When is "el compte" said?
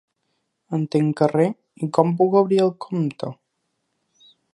2.65-3.31